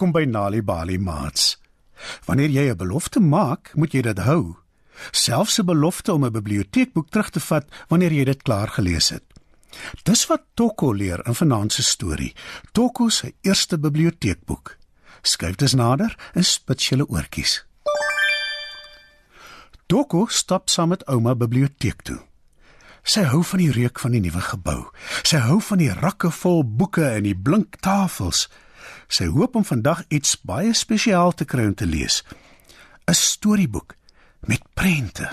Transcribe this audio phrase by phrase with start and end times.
[0.00, 1.58] Welkom by Nali Bali Mats.
[2.24, 4.56] Wanneer jy 'n belofte maak, moet jy dit hou.
[5.12, 9.22] Selfs 'n belofte om 'n biblioteekboek terug te vat wanneer jy dit klaar gelees het.
[10.02, 12.34] Dis wat Toko leer in vanaand se storie.
[12.72, 14.76] Toko se eerste biblioteekboek.
[15.22, 17.66] Skuif dit nader en spit julle oortjies.
[19.86, 22.20] Toko stap saam met ouma biblioteek toe.
[23.02, 24.90] Sy hou van die reuk van die nuwe gebou.
[25.22, 28.48] Sy hou van die rakke vol boeke en die blink tafels.
[29.08, 32.24] Sy hoop om vandag iets baie spesiaal te kry om te lees.
[33.06, 33.96] 'n Storieboek
[34.40, 35.28] met prente.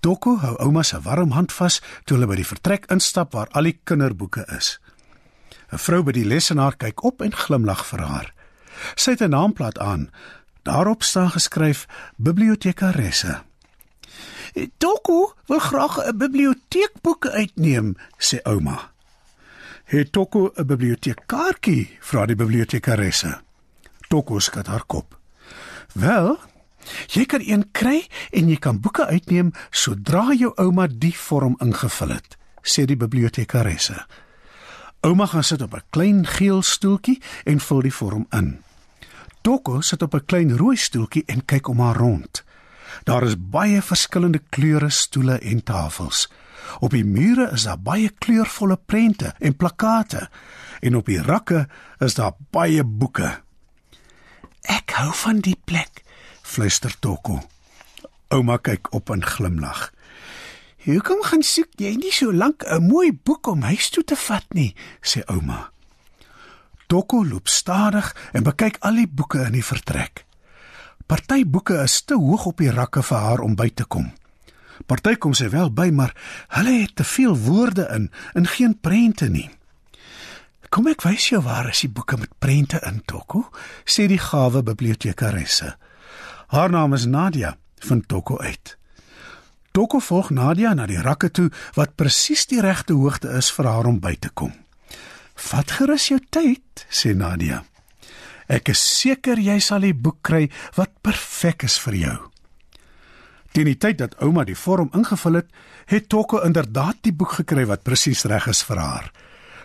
[0.00, 3.62] Toko hou ouma se warm hand vas toe hulle by die vertrek instap waar al
[3.62, 4.78] die kinderboeke is.
[5.72, 8.32] 'n Vrou by die lesenaar kyk op en glimlag vir haar.
[8.94, 10.10] Sy het 'n naamplaat aan.
[10.62, 13.42] Daarop staan geskryf Bibliotekaresse.
[14.78, 18.90] Toko wil graag 'n biblioteekboeke uitneem, sê ouma.
[19.88, 21.96] Het Toko 'n biblioteekkaartjie?
[22.00, 23.40] vra die bibliotekaresse.
[24.08, 25.18] Toko skud haar kop.
[25.92, 26.38] Wel,
[27.06, 32.08] jy kan een kry en jy kan boeke uitneem sodra jou ouma die vorm ingevul
[32.08, 34.06] het, sê die bibliotekaresse.
[35.00, 38.62] Ouma gaan sit op 'n klein geel stoeltjie en vul die vorm in.
[39.40, 42.44] Toko sit op 'n klein rooi stoeltjie en kyk om haar rond.
[43.04, 46.28] Daar is baie verskillende kleure stoele en tafels.
[46.80, 50.28] Op die mure is daar baie kleurvolle prente en plakate
[50.80, 51.66] en op die rakke
[51.98, 53.40] is daar baie boeke.
[54.62, 56.02] Ek hou van die plek,
[56.42, 57.40] fluister Toko.
[58.28, 59.92] Ouma kyk op en glimlag.
[60.84, 64.44] "Hoekom gaan soek jy nie so lank 'n mooi boek om huis toe te vat
[64.54, 65.70] nie?" sê ouma.
[66.86, 70.24] Toko loop stadig en bekyk al die boeke in die vertrek.
[71.06, 74.12] Party boeke is te hoog op die rakke vir haar om by te kom.
[74.86, 76.14] Party kom sy wel by, maar
[76.48, 79.50] hulle het te veel woorde in en geen prente nie.
[80.68, 83.48] Kom ek wys jou waar is die boeke met prente in, Toko?
[83.88, 85.76] sê die gawe bibliotekaresse.
[86.52, 87.56] Haar naam is Nadia,
[87.88, 88.76] van Toko uit.
[89.72, 93.86] Toko volg Nadia na die rakke toe wat presies die regte hoogte is vir haar
[93.86, 94.52] om by te kom.
[95.34, 97.64] "Vat gerus jou tyd," sê Nadia.
[98.48, 102.18] Ek is seker jy sal 'n boek kry wat perfek is vir jou.
[103.58, 105.48] Teen die tyd dat ouma die vorm ingevul het,
[105.90, 109.08] het Toko inderdaad die boek gekry wat presies reg is vir haar.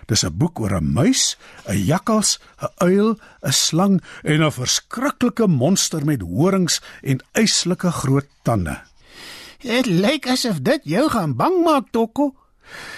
[0.10, 1.38] Dis 'n boek oor 'n muis,
[1.70, 8.26] 'n jakkals, 'n uil, 'n slang en 'n verskriklike monster met horings en yslike groot
[8.42, 8.82] tande.
[9.62, 12.34] Dit lyk asof dit jou gaan bang maak, Toko.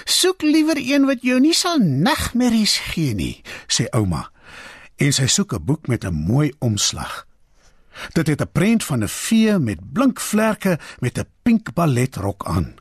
[0.06, 4.32] Soek liewer een wat jou nie sal nagmerries gee nie, sê ouma
[4.96, 7.28] en sy soek 'n boek met 'n mooi omslag.
[8.14, 12.76] Dit het 'n prent van 'n vee met blink vlerke met 'n pink balletrok aan.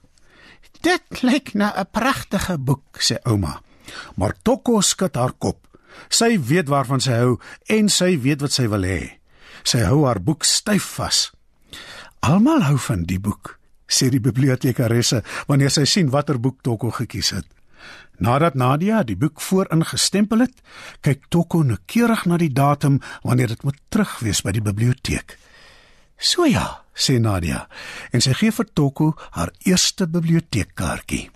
[0.80, 3.60] Dit lyk na 'n pragtige boek, sê ouma.
[4.16, 5.66] Maar Toko skud haar kop.
[6.08, 9.18] Sy weet waarvan sy hou en sy weet wat sy wil hê.
[9.62, 11.32] Sy hou haar boek styf vas.
[12.20, 17.30] Almal hou van die boek, sê die bibliotekaresse wanneer sy sien watter boek Toko gekies
[17.30, 17.53] het.
[18.18, 20.60] Nadat Nadia die boek vooringestempel het,
[21.02, 25.38] kyk Toko noukeurig na die datum wanneer dit moet terugwees by die biblioteek.
[26.18, 27.68] "So ja," sê Nadia,
[28.12, 31.30] en sy gee vir Toko haar eerste biblioteekkaartjie.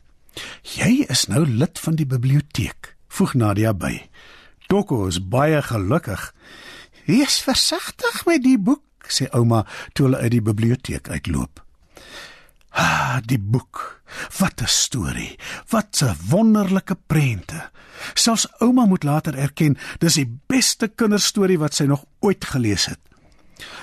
[0.62, 4.09] "Jy is nou lid van die biblioteek," voeg Nadia by.
[4.69, 6.34] Toko is baie gelukkig.
[7.06, 11.65] "Wees versigtig met die boek," sê ouma toe hulle uit die biblioteek uitloop.
[12.70, 13.88] Ah, die boek.
[14.38, 15.38] Wat 'n storie.
[15.69, 17.71] Wat 'n wonderlike prente.
[18.15, 22.98] Selfs ouma moet later erken dis die beste kinderstorie wat sy nog ooit gelees het.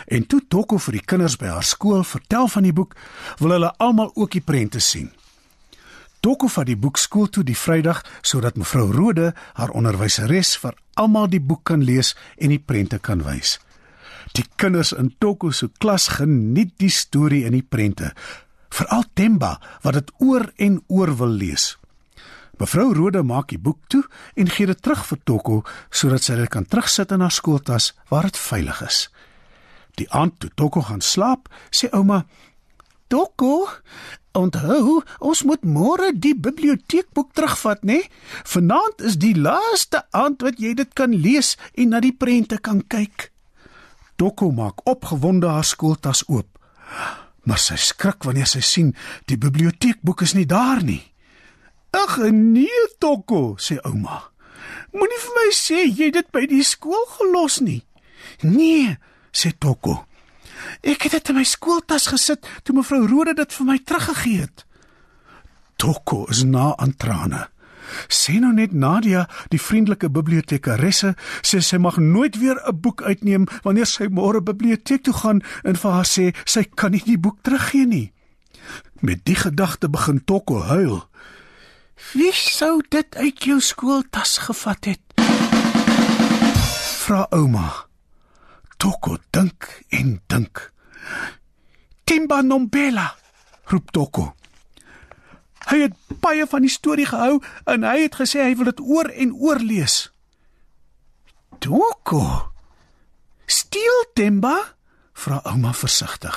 [0.06, 2.95] En toe Toko vir die kinders by haar skool vertel van die boek,
[3.38, 5.12] wil hulle almal ook die prente sien.
[6.19, 11.27] Toko vat die boek skool toe die Vrydag sodat mevrou Rode, haar onderwyseres, vir almal
[11.27, 13.59] die boek kan lees en die prente kan wys.
[14.31, 18.13] Die kinders in Toko se klas geniet die storie en die prente
[18.75, 21.75] veral Temba wat dit oor en oor wil lees.
[22.60, 24.04] Mevrou Rode maak die boek toe
[24.39, 25.62] en gee dit terug vir Toko
[25.92, 29.00] sodat sy dit kan terugsit in haar skooltas waar dit veilig is.
[30.00, 32.25] Die aand toe Toko gaan slaap, sê ouma:
[33.07, 33.68] "Toko,
[34.36, 38.01] onthou, ons moet môre die biblioteekboek terugvat, né?
[38.44, 42.83] Vanaand is die laaste aand wat jy dit kan lees en na die prente kan
[42.88, 43.31] kyk."
[44.16, 46.48] Toko maak opgewonde haar skooltas oop
[47.45, 48.94] maar sy skrik wanneer sy sien
[49.30, 51.03] die biblioteekboek is nie daar nie.
[51.92, 54.31] "Ag nee, Tokko," sê ouma.
[54.92, 57.86] "Moenie vir my sê jy het dit by die skool gelos nie."
[58.42, 58.97] "Nee,"
[59.31, 60.06] sê Tokko.
[60.81, 64.65] "Ek het dit in my skooltas gesit toe mevrou Rode dit vir my teruggegee het."
[65.77, 67.54] Tokko is na aan trane.
[68.07, 73.47] Sê nou net Nadia, die vriendelike bibliotekaresse, sê sy mag nooit weer 'n boek uitneem
[73.63, 77.37] wanneer sy môre biblioteek toe gaan en vir haar sê sy kan nie die boek
[77.43, 78.11] teruggee nie.
[79.01, 81.03] Met die gedagte begin Tokko huil.
[82.13, 85.01] Wie sou dit uit jou skooltas gevat het?
[87.05, 87.85] Vra ouma.
[88.77, 90.71] Tokko dink en dink.
[92.03, 93.15] Timba Nombela,
[93.65, 94.33] roep Tokko.
[95.65, 99.09] Hy het baie van die storie gehou en hy het gesê hy wil dit oor
[99.09, 100.12] en oor lees.
[101.59, 102.51] Doko.
[103.45, 104.75] Steel Temba?
[105.15, 106.35] vra ouma versigtig.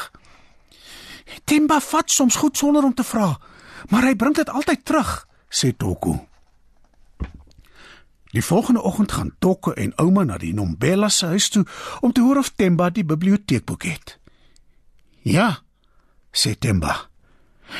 [1.44, 3.34] Temba vat soms goed sonder om te vra,
[3.90, 5.12] maar hy bring dit altyd terug,
[5.50, 6.14] sê Doko.
[8.32, 11.64] Die volgende oggend gaan Tokko en ouma na die Nombela se huis toe
[12.00, 14.18] om te hoor of Temba die biblioteekboek het.
[15.22, 15.62] "Ja,"
[16.32, 17.08] sê Temba.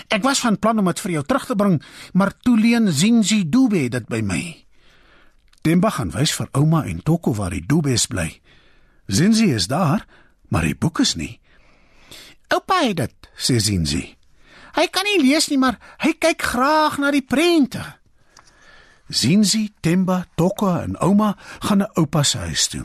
[0.09, 1.77] Ek was van plan om dit vir jou terug te bring,
[2.13, 4.43] maar toe leen Zinzi Dube dit by my.
[5.63, 8.31] Temba gaan wys vir ouma en Tokko waar die Dubes bly.
[9.07, 10.07] Zinzi is daar,
[10.49, 11.41] maar die boek is nie.
[12.55, 14.05] Oupa het dit, sê Zinzi.
[14.79, 17.83] Hy kan nie lees nie, maar hy kyk graag na die prente.
[19.09, 22.85] Zinzi, Temba, Tokko en ouma gaan na oupa se huis toe.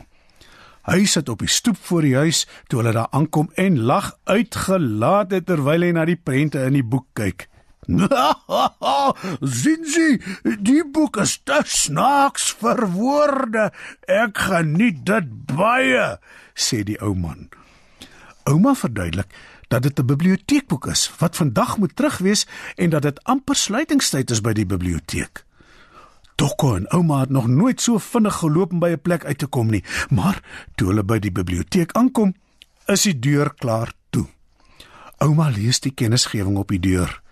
[0.84, 5.40] Hy sit op die stoep voor die huis toe hulle daar aankom en lag uitgelate
[5.48, 7.48] terwyl hy na die prente in die boek kyk.
[9.60, 10.20] "Zinzi,
[10.60, 13.70] die boek is te snaaks vir woorde.
[14.08, 16.18] Ek geniet dit baie,"
[16.54, 17.48] sê die ou man.
[18.44, 19.32] Ouma verduidelik
[19.68, 22.46] dat dit 'n biblioteekboek is wat vandag moet terugwees
[22.76, 25.44] en dat dit amper sluitingstyd is by die biblioteek.
[26.34, 29.46] Tokko en ouma het nog nooit so vinnig geloop om by 'n plek uit te
[29.46, 30.42] kom nie, maar
[30.74, 32.34] toe hulle by die biblioteek aankom,
[32.86, 34.26] is die deur klaar toe.
[35.18, 37.22] Ouma lees die kennisgewing op die deur.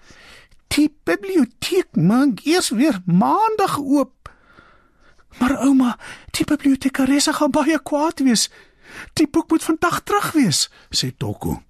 [0.67, 4.31] Die biblioteek maak eers weer maandag oop.
[5.39, 5.99] Maar ouma,
[6.31, 8.51] die bibliotekaresse gaan baie kwaad wees.
[9.13, 11.63] Die boek moet vandag terug wees, sê Tokko.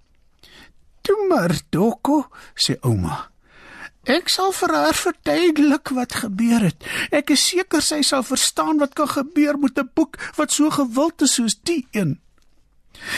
[1.01, 3.32] Toe maar, Tokko, sê ouma.
[4.03, 6.87] Ek sal vir haar verduidelik wat gebeur het.
[7.15, 11.23] Ek is seker sy sal verstaan wat kan gebeur met 'n boek wat so gewild
[11.23, 12.19] is soos die een.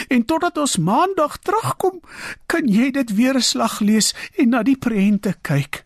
[0.08, 2.00] En totdat ons maandag terugkom,
[2.46, 5.84] kan jy dit weer 'n slag lees en na die prente kyk.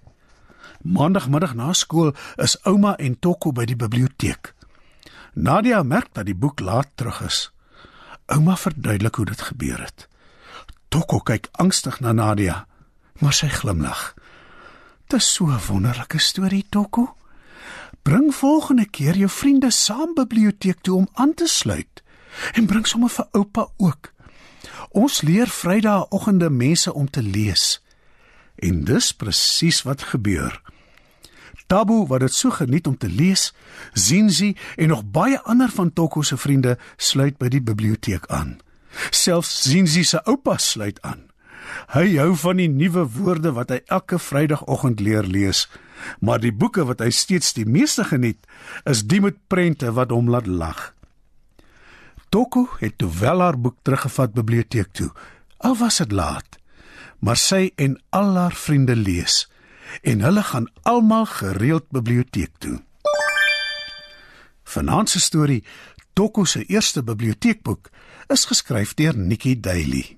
[0.83, 4.55] Maandagmiddag na skool is ouma en Tokko by die biblioteek.
[5.35, 7.51] Nadia merk dat die boek laat terug is.
[8.27, 10.09] Ouma verduidelik hoe dit gebeur het.
[10.89, 12.67] Tokko kyk angstig na Nadia,
[13.19, 14.15] maar sy glimlag.
[15.09, 17.17] Dis so 'n wonderlike storie, Tokko.
[18.03, 22.03] Bring volgende keer jou vriende saam biblioteek toe om aan te sluit
[22.53, 24.13] en bring sommer vir oupa ook.
[24.89, 27.83] Ons leer Vrydagoggende mense om te lees.
[28.55, 30.61] En dis presies wat gebeur.
[31.67, 33.55] Tabu wat dit so geniet om te lees,
[33.93, 38.61] Zinzi en nog baie ander van Tokko se vriende sluit by die biblioteek aan.
[39.11, 41.28] Selfs Zinzi se oupa sluit aan.
[41.95, 45.67] Hy hou van die nuwe woorde wat hy elke Vrydagoggend leer lees,
[46.21, 48.41] maar die boeke wat hy steeds die meeste geniet,
[48.85, 50.93] is die met prente wat hom laat lag.
[52.29, 55.09] Toko het toe wel haar boek teruggevat biblioteek toe.
[55.65, 56.59] Al was dit laat,
[57.25, 59.47] maar sy en al haar vriende lees
[60.05, 62.77] en hulle gaan almal gereeld biblioteek toe.
[64.69, 65.65] Vanaand se storie,
[66.13, 67.89] Toko se eerste biblioteekboek,
[68.29, 70.18] is geskryf deur Nikki Daily.